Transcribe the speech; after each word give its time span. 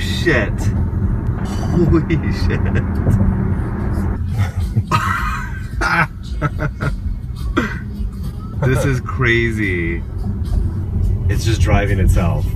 shit. 0.00 0.72
Holy 1.46 2.32
shit. 2.32 2.60
this 8.66 8.84
is 8.84 9.00
crazy. 9.00 10.02
It's 11.28 11.44
just 11.44 11.62
driving 11.62 12.00
itself. 12.00 12.46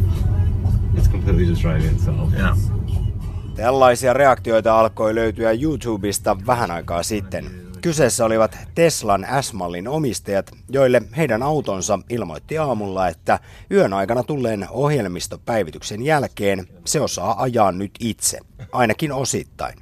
It's 0.97 1.09
completely 1.09 1.47
just 1.47 1.63
driving 1.63 1.95
itself. 1.95 2.33
Yeah. 2.33 2.57
Tällaisia 3.57 4.13
reaktioita 4.13 4.79
alkoi 4.79 5.15
löytyä 5.15 5.53
YouTubesta 5.53 6.37
vähän 6.47 6.71
aikaa 6.71 7.03
sitten. 7.03 7.64
Kyseessä 7.85 8.25
olivat 8.25 8.59
Teslan 8.75 9.27
S-mallin 9.41 9.89
omistajat, 9.89 10.51
joille 10.69 11.03
heidän 11.17 11.43
autonsa 11.43 11.99
ilmoitti 12.11 12.59
aamulla, 12.59 13.09
että 13.09 13.39
yön 13.71 13.93
aikana 13.93 14.23
tulleen 14.23 14.67
ohjelmistopäivityksen 14.71 16.03
jälkeen 16.03 16.67
se 16.85 17.01
osaa 17.01 17.43
ajaa 17.43 17.73
nyt 17.73 17.91
itse, 18.01 18.39
ainakin 18.73 19.13
osittain. 19.13 19.79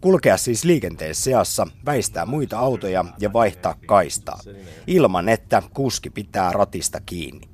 Kulkea 0.00 0.36
siis 0.36 0.64
liikenteen 0.64 1.14
seassa, 1.14 1.66
väistää 1.86 2.26
muita 2.26 2.58
autoja 2.58 3.04
ja 3.18 3.32
vaihtaa 3.32 3.74
kaistaa, 3.86 4.40
ilman 4.86 5.28
että 5.28 5.62
kuski 5.74 6.10
pitää 6.10 6.52
ratista 6.52 7.00
kiinni. 7.00 7.48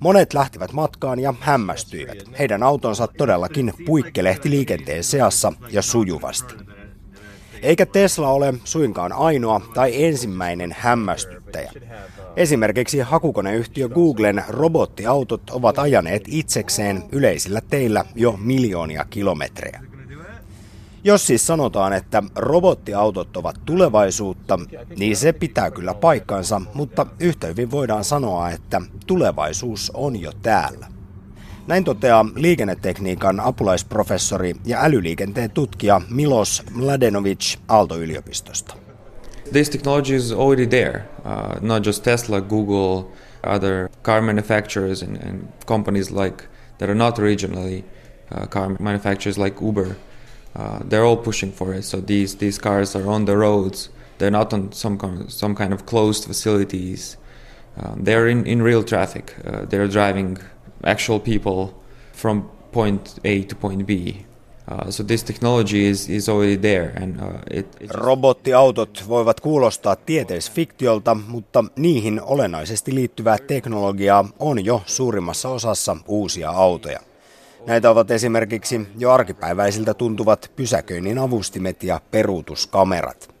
Monet 0.00 0.34
lähtivät 0.34 0.72
matkaan 0.72 1.18
ja 1.18 1.34
hämmästyivät. 1.40 2.38
Heidän 2.38 2.62
autonsa 2.62 3.06
todellakin 3.06 3.72
puikkelehti 3.86 4.50
liikenteen 4.50 5.04
seassa 5.04 5.52
ja 5.70 5.82
sujuvasti. 5.82 6.54
Eikä 7.62 7.86
Tesla 7.86 8.28
ole 8.28 8.54
suinkaan 8.64 9.12
ainoa 9.12 9.60
tai 9.74 10.04
ensimmäinen 10.04 10.76
hämmästyttäjä. 10.78 11.72
Esimerkiksi 12.36 12.98
hakukoneyhtiö 12.98 13.88
Googlen 13.88 14.44
robottiautot 14.48 15.50
ovat 15.50 15.78
ajaneet 15.78 16.22
itsekseen 16.28 17.02
yleisillä 17.12 17.60
teillä 17.70 18.04
jo 18.14 18.38
miljoonia 18.42 19.04
kilometrejä. 19.10 19.80
Jos 21.04 21.26
siis 21.26 21.46
sanotaan, 21.46 21.92
että 21.92 22.22
robottiautot 22.36 23.36
ovat 23.36 23.56
tulevaisuutta, 23.64 24.58
niin 24.98 25.16
se 25.16 25.32
pitää 25.32 25.70
kyllä 25.70 25.94
paikkansa, 25.94 26.62
mutta 26.74 27.06
yhtä 27.20 27.46
hyvin 27.46 27.70
voidaan 27.70 28.04
sanoa, 28.04 28.50
että 28.50 28.82
tulevaisuus 29.06 29.92
on 29.94 30.20
jo 30.20 30.32
täällä. 30.42 30.95
Näin 31.66 31.84
toteaa 31.84 32.26
liikennetekniikan 32.34 33.40
apulaisprofessori 33.40 34.54
ja 34.64 34.84
älyliikenteen 34.84 35.50
tutkija 35.50 36.00
Milos 36.10 36.62
Mladenovic 36.70 37.58
Aalto-yliopistosta. 37.68 38.74
This 39.52 39.70
technology 39.70 40.14
is 40.14 40.32
already 40.32 40.66
there, 40.66 41.02
uh, 41.24 41.62
not 41.62 41.84
just 41.84 42.02
Tesla, 42.02 42.40
Google, 42.40 43.10
other 43.42 43.88
car 44.02 44.22
manufacturers 44.22 45.02
and, 45.02 45.16
and 45.16 45.42
companies 45.66 46.10
like 46.10 46.44
that 46.78 46.88
are 46.88 46.98
not 46.98 47.18
originally 47.18 47.84
uh, 48.32 48.46
car 48.46 48.76
manufacturers 48.80 49.38
like 49.38 49.64
Uber. 49.64 49.86
Uh, 49.86 50.78
they're 50.88 51.04
all 51.04 51.16
pushing 51.16 51.52
for 51.52 51.74
it. 51.74 51.84
So 51.84 52.00
these 52.00 52.36
these 52.36 52.58
cars 52.60 52.96
are 52.96 53.08
on 53.10 53.24
the 53.24 53.36
roads. 53.36 53.90
They're 54.18 54.38
not 54.38 54.52
on 54.52 54.72
some 54.72 54.98
kind 54.98 55.20
of, 55.20 55.32
some 55.32 55.54
kind 55.54 55.72
of 55.72 55.84
closed 55.86 56.24
facilities. 56.24 57.16
Um, 57.76 58.04
they're 58.04 58.28
in, 58.30 58.46
in 58.46 58.62
real 58.62 58.82
traffic. 58.82 59.34
Uh, 59.44 59.66
they're 59.68 59.88
driving 59.88 60.38
actual 60.84 61.20
people 61.20 61.74
from 62.12 62.42
point 62.72 63.20
A 63.24 63.42
to 63.48 63.56
point 63.56 63.86
B. 63.86 63.90
Uh, 64.70 64.90
so 64.90 65.04
this 65.04 65.24
technology 65.24 65.88
is, 65.88 66.08
is 66.08 66.28
already 66.28 66.56
there 66.56 66.92
and 67.02 67.20
uh, 67.20 67.40
it, 67.50 67.66
Robottiautot 67.90 69.04
voivat 69.08 69.40
kuulostaa 69.40 69.96
tieteisfiktiolta, 69.96 71.14
mutta 71.14 71.64
niihin 71.76 72.20
olennaisesti 72.22 72.94
liittyvää 72.94 73.36
teknologiaa 73.46 74.28
on 74.38 74.64
jo 74.64 74.82
suurimmassa 74.86 75.48
osassa 75.48 75.96
uusia 76.08 76.50
autoja. 76.50 77.00
Näitä 77.66 77.90
ovat 77.90 78.10
esimerkiksi 78.10 78.86
jo 78.98 79.12
arkipäiväisiltä 79.12 79.94
tuntuvat 79.94 80.52
pysäköinnin 80.56 81.18
avustimet 81.18 81.82
ja 81.82 82.00
peruutuskamerat. 82.10 83.35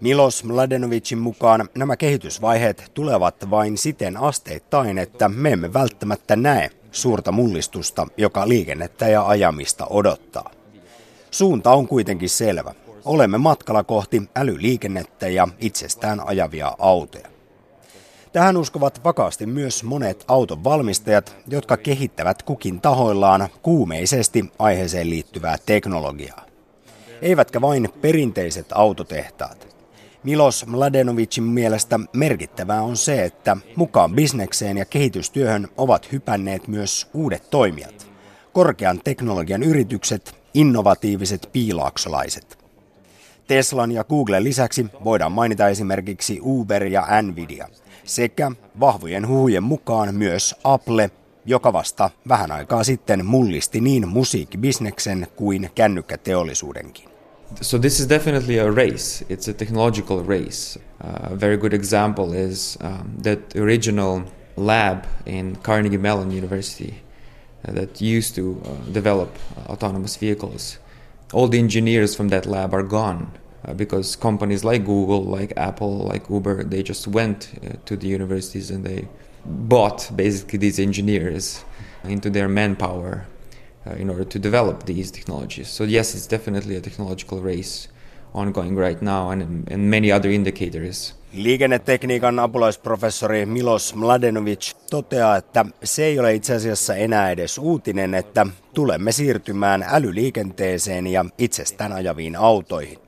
Milos 0.00 0.44
Mladenovicin 0.44 1.18
mukaan 1.18 1.68
nämä 1.74 1.96
kehitysvaiheet 1.96 2.90
tulevat 2.94 3.50
vain 3.50 3.78
siten 3.78 4.16
asteittain, 4.16 4.98
että 4.98 5.28
me 5.28 5.52
emme 5.52 5.72
välttämättä 5.72 6.36
näe 6.36 6.70
suurta 6.90 7.32
mullistusta, 7.32 8.06
joka 8.16 8.48
liikennettä 8.48 9.08
ja 9.08 9.26
ajamista 9.26 9.86
odottaa. 9.90 10.50
Suunta 11.30 11.70
on 11.72 11.88
kuitenkin 11.88 12.28
selvä. 12.28 12.74
Olemme 13.04 13.38
matkalla 13.38 13.84
kohti 13.84 14.22
älyliikennettä 14.36 15.28
ja 15.28 15.48
itsestään 15.58 16.20
ajavia 16.26 16.72
autoja. 16.78 17.28
Tähän 18.32 18.56
uskovat 18.56 19.04
vakaasti 19.04 19.46
myös 19.46 19.84
monet 19.84 20.24
auton 20.28 20.64
valmistajat, 20.64 21.36
jotka 21.48 21.76
kehittävät 21.76 22.42
kukin 22.42 22.80
tahoillaan 22.80 23.48
kuumeisesti 23.62 24.44
aiheeseen 24.58 25.10
liittyvää 25.10 25.56
teknologiaa. 25.66 26.46
Eivätkä 27.22 27.60
vain 27.60 27.88
perinteiset 28.00 28.66
autotehtaat. 28.70 29.79
Milos 30.24 30.66
Mladenovicin 30.66 31.44
mielestä 31.44 32.00
merkittävää 32.12 32.82
on 32.82 32.96
se, 32.96 33.24
että 33.24 33.56
mukaan 33.76 34.14
bisnekseen 34.14 34.76
ja 34.76 34.84
kehitystyöhön 34.84 35.68
ovat 35.76 36.12
hypänneet 36.12 36.68
myös 36.68 37.10
uudet 37.14 37.50
toimijat. 37.50 38.10
Korkean 38.52 39.00
teknologian 39.04 39.62
yritykset, 39.62 40.34
innovatiiviset 40.54 41.48
piilaaksolaiset. 41.52 42.58
Teslan 43.46 43.92
ja 43.92 44.04
Googlen 44.04 44.44
lisäksi 44.44 44.86
voidaan 45.04 45.32
mainita 45.32 45.68
esimerkiksi 45.68 46.38
Uber 46.42 46.84
ja 46.84 47.22
Nvidia– 47.22 47.68
sekä 48.04 48.52
vahvojen 48.80 49.28
huhujen 49.28 49.62
mukaan 49.62 50.14
myös 50.14 50.54
Apple, 50.64 51.10
joka 51.46 51.72
vasta 51.72 52.10
vähän 52.28 52.52
aikaa 52.52 52.84
sitten 52.84 53.26
mullisti 53.26 53.80
niin 53.80 54.08
musiikkibisneksen 54.08 55.26
kuin 55.36 55.70
kännykkäteollisuudenkin. 55.74 57.19
So 57.56 57.78
this 57.78 58.00
is 58.00 58.06
definitely 58.06 58.58
a 58.58 58.70
race. 58.70 59.22
It's 59.28 59.48
a 59.48 59.52
technological 59.52 60.22
race. 60.22 60.78
Uh, 61.00 61.30
a 61.32 61.36
very 61.36 61.56
good 61.56 61.74
example 61.74 62.32
is 62.32 62.78
um, 62.80 63.14
that 63.18 63.54
original 63.56 64.24
lab 64.56 65.06
in 65.26 65.56
Carnegie 65.56 65.96
Mellon 65.96 66.30
University 66.30 67.02
uh, 67.66 67.72
that 67.72 68.00
used 68.00 68.34
to 68.36 68.62
uh, 68.64 68.92
develop 68.92 69.36
autonomous 69.66 70.16
vehicles. 70.16 70.78
All 71.32 71.48
the 71.48 71.58
engineers 71.58 72.14
from 72.14 72.28
that 72.28 72.46
lab 72.46 72.72
are 72.72 72.82
gone 72.82 73.32
uh, 73.64 73.74
because 73.74 74.16
companies 74.16 74.64
like 74.64 74.86
Google, 74.86 75.24
like 75.24 75.52
Apple, 75.56 75.98
like 75.98 76.30
Uber, 76.30 76.64
they 76.64 76.82
just 76.82 77.06
went 77.06 77.50
uh, 77.62 77.74
to 77.84 77.96
the 77.96 78.06
universities 78.06 78.70
and 78.70 78.84
they 78.84 79.08
bought 79.44 80.10
basically 80.14 80.58
these 80.58 80.78
engineers 80.78 81.64
into 82.04 82.30
their 82.30 82.48
manpower 82.48 83.26
uh, 83.86 84.00
in 84.00 84.10
order 84.10 84.24
to 84.24 84.42
develop 84.42 84.84
these 84.84 85.12
technologies. 85.12 85.76
So 85.76 85.84
yes, 85.84 86.14
it's 86.14 86.30
definitely 86.30 86.76
a 86.76 86.80
technological 86.80 87.40
race 87.40 87.88
ongoing 88.34 88.78
right 88.78 89.02
now, 89.02 89.30
and, 89.30 89.72
and 89.72 89.90
many 89.90 90.12
other 90.12 90.30
indicators. 90.30 91.14
Liikennetekniikan 91.32 92.38
apulaisprofessori 92.38 93.46
Milos 93.46 93.94
Mladenovic 93.94 94.74
toteaa, 94.90 95.36
että 95.36 95.66
se 95.84 96.04
ei 96.04 96.18
ole 96.18 96.34
itse 96.34 96.54
asiassa 96.54 96.94
enää 96.94 97.30
edes 97.30 97.58
uutinen, 97.58 98.14
että 98.14 98.46
tulemme 98.74 99.12
siirtymään 99.12 99.84
älyliikenteeseen 99.88 101.06
ja 101.06 101.24
itsestään 101.38 101.92
ajaviin 101.92 102.36
autoihin. 102.36 102.98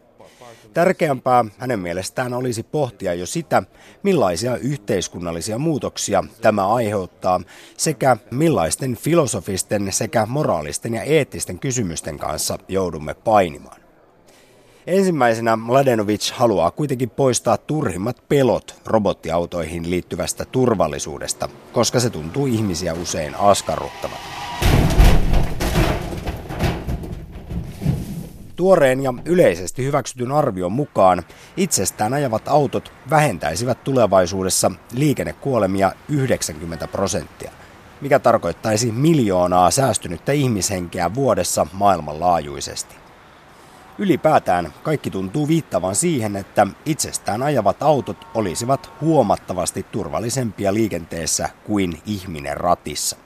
Tärkeämpää 0.75 1.45
hänen 1.59 1.81
mielestään 1.81 2.35
olisi 2.35 2.63
pohtia 2.63 3.15
jo 3.15 3.27
sitä, 3.27 3.63
millaisia 4.03 4.57
yhteiskunnallisia 4.57 5.59
muutoksia 5.59 6.25
tämä 6.43 6.75
aiheuttaa 6.75 7.41
sekä 7.77 8.17
millaisten 8.31 8.97
filosofisten 8.97 9.93
sekä 9.93 10.27
moraalisten 10.27 10.95
ja 10.95 11.03
eettisten 11.03 11.59
kysymysten 11.59 12.19
kanssa 12.19 12.59
joudumme 12.69 13.15
painimaan. 13.15 13.81
Ensimmäisenä 14.87 15.57
Mladenovic 15.57 16.31
haluaa 16.33 16.71
kuitenkin 16.71 17.11
poistaa 17.11 17.57
turhimmat 17.57 18.23
pelot 18.29 18.81
robottiautoihin 18.87 19.91
liittyvästä 19.91 20.45
turvallisuudesta, 20.45 21.49
koska 21.73 22.01
se 22.01 22.11
tuntuu 22.11 22.47
ihmisiä 22.47 22.95
usein 22.95 23.35
askarruttavan. 23.35 24.19
Tuoreen 28.63 29.03
ja 29.03 29.15
yleisesti 29.25 29.85
hyväksytyn 29.85 30.33
arvion 30.33 30.73
mukaan 30.73 31.23
itsestään 31.57 32.15
ajavat 32.15 32.49
autot 32.49 32.93
vähentäisivät 33.11 33.85
tulevaisuudessa 33.85 34.71
liikennekuolemia 34.93 35.93
90 36.09 36.89
prosenttia, 36.89 37.53
mikä 38.01 38.19
tarkoittaisi 38.19 38.93
miljoonaa 38.93 39.71
säästynyttä 39.71 40.33
ihmishenkeä 40.33 41.15
vuodessa 41.15 41.67
maailmanlaajuisesti. 41.73 42.95
Ylipäätään 43.99 44.73
kaikki 44.83 45.11
tuntuu 45.11 45.49
viittavan 45.49 45.95
siihen, 45.95 46.37
että 46.37 46.67
itsestään 46.87 47.43
ajavat 47.43 47.83
autot 47.83 48.27
olisivat 48.35 48.91
huomattavasti 49.01 49.87
turvallisempia 49.93 50.75
liikenteessä 50.75 51.49
kuin 51.65 52.03
ihminen 52.07 52.57
ratissa. 52.57 53.17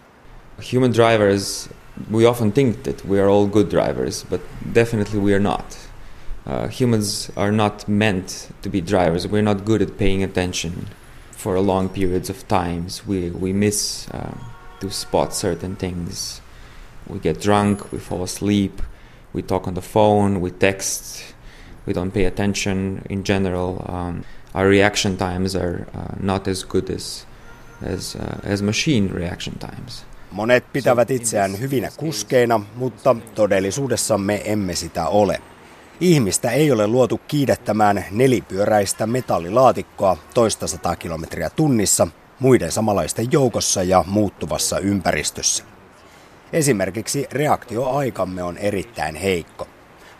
Human 0.72 0.92
drivers 0.92 1.70
we 2.10 2.24
often 2.24 2.52
think 2.52 2.82
that 2.84 3.04
we 3.04 3.18
are 3.18 3.28
all 3.28 3.46
good 3.46 3.68
drivers, 3.70 4.24
but 4.24 4.40
definitely 4.72 5.18
we 5.18 5.34
are 5.34 5.40
not. 5.40 5.78
Uh, 6.46 6.68
humans 6.68 7.30
are 7.36 7.50
not 7.50 7.88
meant 7.88 8.50
to 8.62 8.68
be 8.68 8.80
drivers. 8.80 9.26
We're 9.26 9.42
not 9.42 9.64
good 9.64 9.82
at 9.82 9.98
paying 9.98 10.22
attention 10.22 10.88
for 11.32 11.58
long 11.60 11.88
periods 11.88 12.30
of 12.30 12.46
times. 12.48 13.06
We 13.06 13.30
we 13.30 13.52
miss 13.52 14.08
uh, 14.10 14.36
to 14.80 14.90
spot 14.90 15.34
certain 15.34 15.76
things. 15.76 16.40
we 17.06 17.18
get 17.18 17.40
drunk, 17.40 17.92
we 17.92 17.98
fall 17.98 18.22
asleep, 18.22 18.82
we 19.32 19.42
talk 19.42 19.66
on 19.66 19.74
the 19.74 19.82
phone, 19.82 20.40
we 20.40 20.50
text, 20.50 21.34
we 21.86 21.92
don't 21.92 22.10
pay 22.10 22.24
attention 22.24 23.06
in 23.08 23.22
general. 23.22 23.84
Um, 23.86 24.24
our 24.54 24.66
reaction 24.66 25.16
times 25.16 25.54
are 25.54 25.86
uh, 25.94 26.14
not 26.18 26.48
as 26.48 26.64
good 26.64 26.90
as, 26.90 27.26
as, 27.80 28.16
uh, 28.16 28.40
as 28.42 28.62
machine 28.62 29.08
reaction 29.08 29.58
times. 29.58 30.04
Monet 30.36 30.72
pitävät 30.72 31.10
itseään 31.10 31.60
hyvinä 31.60 31.90
kuskeina, 31.96 32.60
mutta 32.74 33.16
todellisuudessa 33.34 34.18
me 34.18 34.42
emme 34.44 34.74
sitä 34.74 35.06
ole. 35.06 35.40
Ihmistä 36.00 36.50
ei 36.50 36.72
ole 36.72 36.86
luotu 36.86 37.20
kiidettämään 37.28 38.04
nelipyöräistä 38.10 39.06
metallilaatikkoa 39.06 40.16
toista 40.34 40.66
sataa 40.66 40.96
kilometriä 40.96 41.50
tunnissa 41.50 42.08
muiden 42.40 42.72
samanlaisten 42.72 43.32
joukossa 43.32 43.82
ja 43.82 44.04
muuttuvassa 44.06 44.78
ympäristössä. 44.78 45.64
Esimerkiksi 46.52 47.26
reaktioaikamme 47.32 48.42
on 48.42 48.58
erittäin 48.58 49.14
heikko, 49.14 49.68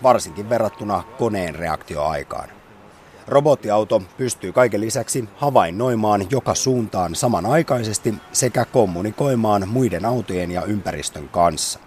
varsinkin 0.03 0.49
verrattuna 0.49 1.03
koneen 1.19 1.55
reaktioaikaan. 1.55 2.56
Robottiauto 3.28 4.02
pystyy 4.17 4.52
kaiken 4.52 4.81
lisäksi 4.81 5.28
havainnoimaan 5.37 6.26
joka 6.31 6.55
suuntaan 6.55 7.14
samanaikaisesti 7.14 8.14
sekä 8.32 8.64
kommunikoimaan 8.64 9.69
muiden 9.69 10.05
autojen 10.05 10.50
ja 10.50 10.62
ympäristön 10.62 11.28
kanssa. 11.28 11.78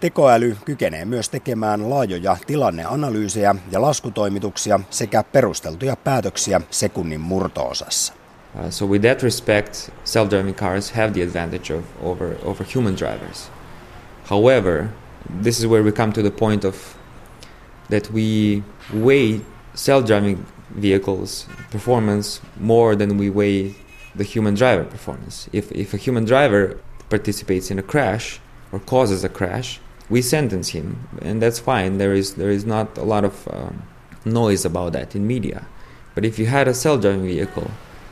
Tekoäly 0.00 0.56
kykenee 0.64 1.04
myös 1.04 1.28
tekemään 1.28 1.90
laajoja 1.90 2.36
tilanneanalyysejä 2.46 3.54
ja 3.70 3.82
laskutoimituksia 3.82 4.80
sekä 4.90 5.22
perusteltuja 5.22 5.96
päätöksiä 5.96 6.60
sekunnin 6.70 7.20
murtoosassa. 7.20 8.12
Uh, 8.54 8.70
so 8.70 8.86
with 8.86 9.06
that 9.06 9.22
respect, 9.22 9.74
self-driving 10.04 10.54
cars 10.54 10.92
have 10.92 11.10
the 11.10 11.22
advantage 11.22 11.74
of 11.74 11.84
over 12.02 12.34
over 12.44 12.66
human 12.74 12.96
drivers. 12.96 13.50
However, 14.30 14.84
this 15.42 15.58
is 15.58 15.66
where 15.66 15.84
we 15.84 15.92
come 15.92 16.12
to 16.12 16.22
the 16.22 16.30
point 16.30 16.64
of 16.64 16.76
that 17.90 18.12
we 18.12 18.62
weigh 19.04 19.40
self-driving 19.74 20.38
vehicles 20.74 21.46
performance 21.70 22.40
more 22.58 22.96
than 22.96 23.18
we 23.18 23.30
weigh 23.30 23.74
the 24.14 24.24
human 24.24 24.54
driver 24.54 24.84
performance. 24.84 25.48
If 25.52 25.72
if 25.72 25.94
a 25.94 25.96
human 25.96 26.24
driver 26.24 26.78
participates 27.08 27.70
in 27.70 27.78
a 27.78 27.82
crash 27.82 28.40
or 28.72 28.80
causes 28.80 29.24
a 29.24 29.28
crash, 29.28 29.80
we 30.10 30.22
sentence 30.22 30.70
him, 30.70 31.08
and 31.22 31.40
that's 31.42 31.58
fine. 31.58 31.98
There 31.98 32.14
is 32.14 32.34
there 32.34 32.50
is 32.50 32.64
not 32.64 32.98
a 32.98 33.04
lot 33.04 33.24
of 33.24 33.48
um, 33.52 33.82
noise 34.24 34.64
about 34.64 34.92
that 34.92 35.14
in 35.14 35.26
media. 35.26 35.62
But 36.14 36.24
if 36.24 36.38
you 36.38 36.46
had 36.46 36.68
a 36.68 36.74
self-driving 36.74 37.26
vehicle 37.26 37.70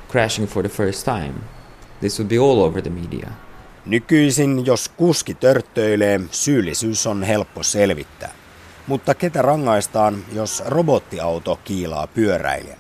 crashing 0.09 0.47
for 0.47 0.63
the 0.63 0.69
first 0.69 1.05
time, 1.05 1.45
this 2.01 2.19
would 2.19 2.29
be 2.29 2.39
all 2.39 2.63
over 2.63 2.81
the 2.81 2.91
media. 2.91 3.33
Nykyisin, 3.87 4.67
jos 4.67 4.89
kuski 4.89 5.35
törttöilee, 5.35 6.21
syyllisyys 6.31 7.07
on 7.07 7.23
helppo 7.23 7.63
selvittää. 7.63 8.40
Mutta 8.91 9.15
ketä 9.15 9.43
rangaistaan, 9.43 10.25
jos 10.33 10.63
robottiauto 10.67 11.59
kiilaa 11.65 12.07
pyöräilijän? 12.07 12.79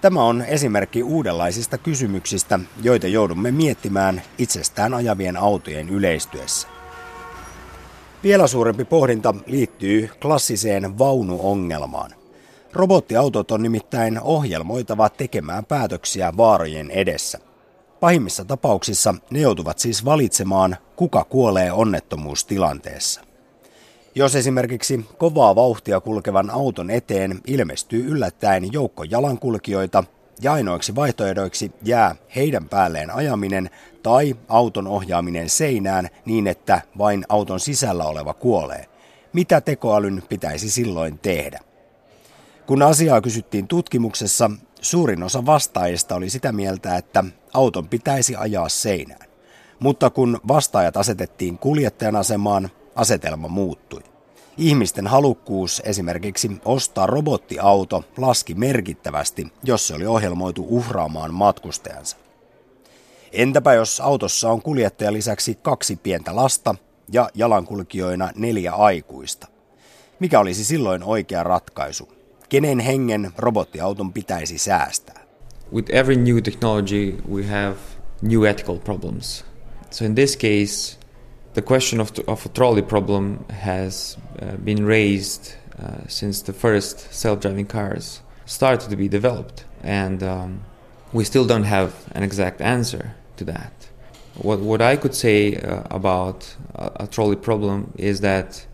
Tämä 0.00 0.24
on 0.24 0.42
esimerkki 0.42 1.02
uudenlaisista 1.02 1.78
kysymyksistä, 1.78 2.60
joita 2.82 3.06
joudumme 3.06 3.50
miettimään 3.50 4.22
itsestään 4.38 4.94
ajavien 4.94 5.36
autojen 5.36 5.88
yleistyessä. 5.88 6.68
Vielä 8.22 8.46
suurempi 8.46 8.84
pohdinta 8.84 9.34
liittyy 9.46 10.10
klassiseen 10.22 10.98
vaunuongelmaan. 10.98 12.10
Robottiautot 12.72 13.50
on 13.50 13.62
nimittäin 13.62 14.20
ohjelmoitava 14.20 15.08
tekemään 15.08 15.64
päätöksiä 15.64 16.32
vaarojen 16.36 16.90
edessä. 16.90 17.38
Pahimmissa 18.00 18.44
tapauksissa 18.44 19.14
ne 19.30 19.40
joutuvat 19.40 19.78
siis 19.78 20.04
valitsemaan, 20.04 20.76
kuka 20.96 21.24
kuolee 21.24 21.72
onnettomuustilanteessa. 21.72 23.31
Jos 24.14 24.36
esimerkiksi 24.36 25.06
kovaa 25.18 25.54
vauhtia 25.54 26.00
kulkevan 26.00 26.50
auton 26.50 26.90
eteen 26.90 27.40
ilmestyy 27.46 28.04
yllättäen 28.04 28.72
joukko 28.72 29.04
jalankulkijoita 29.04 30.04
ja 30.42 30.52
ainoiksi 30.52 30.94
vaihtoehdoiksi 30.94 31.72
jää 31.82 32.16
heidän 32.36 32.68
päälleen 32.68 33.10
ajaminen 33.10 33.70
tai 34.02 34.36
auton 34.48 34.86
ohjaaminen 34.86 35.48
seinään 35.48 36.08
niin, 36.24 36.46
että 36.46 36.82
vain 36.98 37.24
auton 37.28 37.60
sisällä 37.60 38.04
oleva 38.04 38.34
kuolee. 38.34 38.86
Mitä 39.32 39.60
tekoälyn 39.60 40.22
pitäisi 40.28 40.70
silloin 40.70 41.18
tehdä? 41.18 41.60
Kun 42.66 42.82
asiaa 42.82 43.20
kysyttiin 43.20 43.68
tutkimuksessa, 43.68 44.50
suurin 44.80 45.22
osa 45.22 45.46
vastaajista 45.46 46.14
oli 46.14 46.30
sitä 46.30 46.52
mieltä, 46.52 46.96
että 46.96 47.24
auton 47.52 47.88
pitäisi 47.88 48.36
ajaa 48.36 48.68
seinään. 48.68 49.26
Mutta 49.80 50.10
kun 50.10 50.40
vastaajat 50.48 50.96
asetettiin 50.96 51.58
kuljettajan 51.58 52.16
asemaan, 52.16 52.70
asetelma 52.94 53.48
muuttui. 53.48 54.02
Ihmisten 54.56 55.06
halukkuus 55.06 55.82
esimerkiksi 55.84 56.50
ostaa 56.64 57.06
robottiauto 57.06 58.04
laski 58.16 58.54
merkittävästi, 58.54 59.52
jos 59.64 59.86
se 59.86 59.94
oli 59.94 60.06
ohjelmoitu 60.06 60.66
uhraamaan 60.68 61.34
matkustajansa. 61.34 62.16
Entäpä 63.32 63.74
jos 63.74 64.00
autossa 64.00 64.50
on 64.50 64.62
kuljettaja 64.62 65.12
lisäksi 65.12 65.58
kaksi 65.62 65.96
pientä 65.96 66.36
lasta 66.36 66.74
ja 67.12 67.30
jalankulkijoina 67.34 68.30
neljä 68.36 68.72
aikuista? 68.72 69.46
Mikä 70.20 70.40
olisi 70.40 70.64
silloin 70.64 71.02
oikea 71.04 71.42
ratkaisu? 71.42 72.08
Kenen 72.48 72.80
hengen 72.80 73.30
robottiauton 73.38 74.12
pitäisi 74.12 74.58
säästää? 74.58 75.22
With 75.72 75.94
every 75.94 76.16
new 76.16 76.38
technology, 76.38 77.14
we 77.30 77.46
have 77.46 77.76
new 78.22 78.44
ethical 78.44 78.76
problems. 78.76 79.44
So 79.90 80.04
in 80.04 80.14
this 80.14 80.38
case, 80.38 80.98
the 81.54 81.62
question 81.62 82.00
of, 82.00 82.18
of 82.26 82.46
a 82.46 82.48
trolley 82.48 82.82
problem 82.82 83.44
has 83.50 84.16
uh, 84.40 84.56
been 84.56 84.84
raised 84.86 85.54
uh, 85.78 86.06
since 86.08 86.42
the 86.42 86.52
first 86.52 87.12
self-driving 87.12 87.66
cars 87.66 88.20
started 88.46 88.90
to 88.90 88.96
be 88.96 89.08
developed, 89.08 89.64
and 89.82 90.22
um, 90.22 90.64
we 91.12 91.24
still 91.24 91.46
don't 91.46 91.64
have 91.64 91.94
an 92.12 92.22
exact 92.22 92.60
answer 92.60 93.14
to 93.36 93.44
that. 93.44 93.72
What 94.36 94.60
what 94.60 94.80
I 94.80 94.96
could 94.96 95.14
say 95.14 95.56
uh, 95.56 95.82
about 95.90 96.56
a, 96.74 97.04
a 97.04 97.06
trolley 97.06 97.36
problem 97.36 97.92
is 97.96 98.20
that 98.20 98.66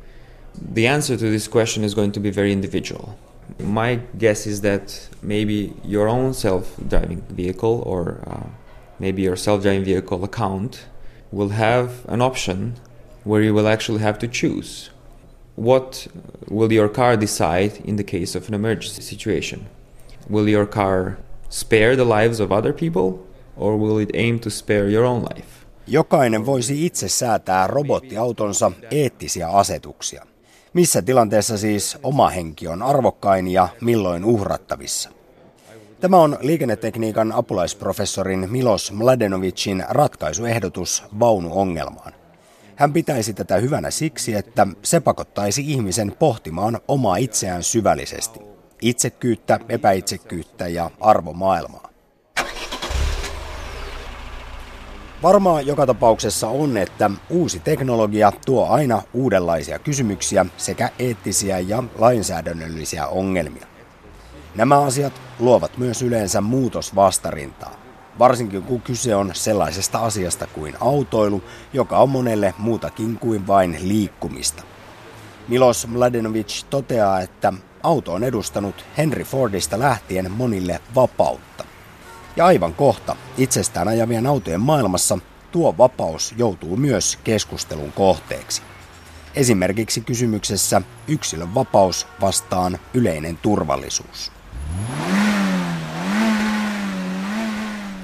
the 0.54 0.86
answer 0.86 1.16
to 1.16 1.30
this 1.30 1.48
question 1.48 1.84
is 1.84 1.94
going 1.94 2.12
to 2.12 2.20
be 2.20 2.30
very 2.30 2.52
individual. 2.52 3.18
My 3.58 4.00
guess 4.16 4.46
is 4.46 4.60
that 4.60 5.08
maybe 5.22 5.74
your 5.84 6.08
own 6.08 6.34
self-driving 6.34 7.22
vehicle 7.30 7.82
or 7.86 8.22
uh, 8.26 8.46
maybe 8.98 9.22
your 9.22 9.36
self-driving 9.36 9.84
vehicle 9.84 10.22
account 10.24 10.84
will 11.32 11.50
have 11.50 11.90
an 12.08 12.20
option 12.20 12.74
where 13.24 13.42
you 13.42 13.54
will 13.54 13.68
actually 13.68 14.02
have 14.02 14.18
to 14.18 14.26
choose 14.26 14.90
what 15.56 16.08
will 16.50 16.72
your 16.72 16.88
car 16.88 17.20
decide 17.20 17.72
in 17.84 17.96
the 17.96 18.04
case 18.04 18.38
of 18.38 18.48
an 18.48 18.54
emergency 18.54 19.02
situation 19.02 19.66
will 20.30 20.48
your 20.48 20.66
car 20.66 21.16
spare 21.48 21.96
the 21.96 22.04
lives 22.04 22.40
of 22.40 22.52
other 22.52 22.72
people 22.72 23.18
or 23.56 23.76
will 23.76 23.98
it 23.98 24.10
aim 24.14 24.38
to 24.38 24.50
spare 24.50 24.88
your 24.88 25.04
own 25.04 25.22
life 25.22 25.58
Jokainen 25.90 26.46
voisi 26.46 26.86
itse 26.86 27.08
säätää 27.08 27.66
robottiautonsa 27.66 28.72
eettisiä 28.90 29.48
asetuksia. 29.48 30.26
Missä 30.72 31.02
tilanteessa 31.02 31.58
siis 31.58 31.98
oma 32.02 32.28
henki 32.28 32.68
on 32.68 32.82
arvokkain 32.82 33.48
ja 33.48 33.68
milloin 33.80 34.24
uhrattavissa? 34.24 35.10
Tämä 36.00 36.16
on 36.16 36.38
liikennetekniikan 36.40 37.32
apulaisprofessorin 37.32 38.48
Milos 38.50 38.92
Mladenovicin 38.92 39.84
ratkaisuehdotus 39.88 41.04
vaunuongelmaan. 41.20 42.12
Hän 42.76 42.92
pitäisi 42.92 43.34
tätä 43.34 43.56
hyvänä 43.56 43.90
siksi, 43.90 44.34
että 44.34 44.66
se 44.82 45.00
pakottaisi 45.00 45.72
ihmisen 45.72 46.12
pohtimaan 46.18 46.78
omaa 46.88 47.16
itseään 47.16 47.62
syvällisesti. 47.62 48.40
Itsekyyttä, 48.82 49.60
epäitsekyyttä 49.68 50.68
ja 50.68 50.90
arvomaailmaa. 51.00 51.88
Varmaa 55.22 55.60
joka 55.60 55.86
tapauksessa 55.86 56.48
on, 56.48 56.76
että 56.76 57.10
uusi 57.30 57.60
teknologia 57.60 58.32
tuo 58.46 58.66
aina 58.66 59.02
uudenlaisia 59.14 59.78
kysymyksiä 59.78 60.46
sekä 60.56 60.90
eettisiä 60.98 61.58
ja 61.58 61.82
lainsäädännöllisiä 61.98 63.06
ongelmia. 63.06 63.77
Nämä 64.58 64.80
asiat 64.80 65.12
luovat 65.38 65.78
myös 65.78 66.02
yleensä 66.02 66.40
muutosvastarintaa, 66.40 67.74
varsinkin 68.18 68.62
kun 68.62 68.82
kyse 68.82 69.14
on 69.14 69.30
sellaisesta 69.34 69.98
asiasta 69.98 70.46
kuin 70.46 70.74
autoilu, 70.80 71.42
joka 71.72 71.98
on 71.98 72.10
monelle 72.10 72.54
muutakin 72.58 73.18
kuin 73.18 73.46
vain 73.46 73.78
liikkumista. 73.80 74.62
Milos 75.48 75.86
Mladenovic 75.86 76.64
toteaa, 76.70 77.20
että 77.20 77.52
auto 77.82 78.12
on 78.12 78.24
edustanut 78.24 78.84
Henry 78.96 79.24
Fordista 79.24 79.78
lähtien 79.78 80.30
monille 80.30 80.80
vapautta. 80.94 81.64
Ja 82.36 82.46
aivan 82.46 82.74
kohta 82.74 83.16
itsestään 83.36 83.88
ajavien 83.88 84.26
autojen 84.26 84.60
maailmassa 84.60 85.18
tuo 85.52 85.78
vapaus 85.78 86.34
joutuu 86.36 86.76
myös 86.76 87.18
keskustelun 87.24 87.92
kohteeksi. 87.92 88.62
Esimerkiksi 89.34 90.00
kysymyksessä 90.00 90.82
yksilön 91.08 91.54
vapaus 91.54 92.06
vastaan 92.20 92.78
yleinen 92.94 93.36
turvallisuus. 93.36 94.37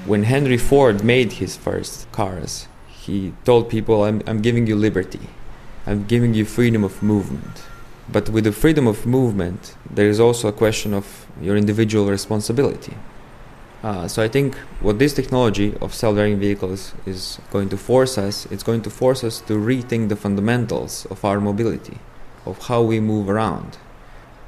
When 0.05 0.21
Henry 0.21 0.57
Ford 0.57 1.03
made 1.03 1.33
his 1.33 1.57
first 1.57 2.11
cars, 2.11 2.67
he 2.87 3.33
told 3.43 3.69
people, 3.69 4.03
I'm, 4.03 4.21
I'm 4.27 4.39
giving 4.39 4.67
you 4.67 4.75
liberty. 4.75 5.29
I'm 5.87 6.05
giving 6.05 6.35
you 6.35 6.45
freedom 6.45 6.83
of 6.83 7.01
movement. 7.01 7.63
But 8.11 8.29
with 8.29 8.43
the 8.43 8.51
freedom 8.51 8.85
of 8.85 9.07
movement, 9.07 9.75
there 9.89 10.07
is 10.07 10.19
also 10.19 10.47
a 10.47 10.51
question 10.51 10.93
of 10.93 11.25
your 11.41 11.57
individual 11.57 12.05
responsibility. 12.05 12.93
Uh, 13.81 14.07
so 14.07 14.21
I 14.21 14.27
think 14.27 14.55
what 14.79 14.99
this 14.99 15.11
technology 15.11 15.75
of 15.81 15.91
self-driving 15.91 16.39
vehicles 16.39 16.93
is 17.07 17.39
going 17.49 17.69
to 17.69 17.77
force 17.77 18.19
us, 18.19 18.45
it's 18.51 18.61
going 18.61 18.83
to 18.83 18.91
force 18.91 19.23
us 19.23 19.41
to 19.41 19.53
rethink 19.53 20.09
the 20.09 20.15
fundamentals 20.15 21.07
of 21.07 21.25
our 21.25 21.39
mobility, 21.39 21.97
of 22.45 22.67
how 22.67 22.83
we 22.83 22.99
move 22.99 23.27
around. 23.27 23.79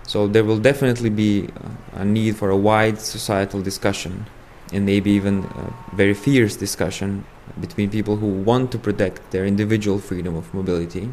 So 0.04 0.28
there 0.28 0.44
will 0.44 0.60
definitely 0.60 1.10
be 1.10 1.50
a 1.94 2.06
need 2.06 2.36
for 2.36 2.52
a 2.52 2.56
wide 2.56 3.00
societal 3.00 3.64
discussion 3.64 4.28
and 4.74 4.86
maybe 4.86 5.12
even 5.12 5.44
a 5.44 5.96
very 5.96 6.14
fierce 6.14 6.56
discussion 6.56 7.26
between 7.60 7.90
people 7.90 8.18
who 8.18 8.28
want 8.28 8.72
to 8.72 8.78
protect 8.78 9.32
their 9.32 9.46
individual 9.46 10.00
freedom 10.00 10.36
of 10.36 10.54
mobility 10.54 11.10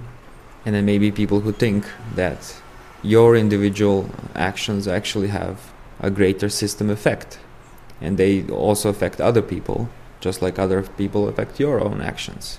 and 0.67 0.75
then 0.75 0.85
maybe 0.85 1.11
people 1.11 1.41
who 1.41 1.53
think 1.53 1.85
that 2.15 2.61
your 3.03 3.37
individual 3.37 4.09
actions 4.35 4.89
actually 4.89 5.29
have 5.29 5.73
a 6.01 6.11
greater 6.11 6.49
system 6.49 6.91
effect 6.91 7.39
and 8.01 8.19
they 8.19 8.45
also 8.49 8.89
affect 8.89 9.21
other 9.21 9.43
people 9.43 9.89
just 10.21 10.43
like 10.43 10.59
other 10.59 10.83
people 10.83 11.29
affect 11.29 11.61
your 11.61 11.81
own 11.81 12.01
actions 12.01 12.59